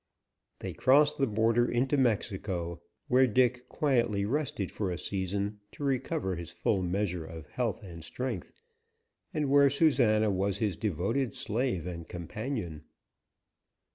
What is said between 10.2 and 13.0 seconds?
was his devoted slave and companion.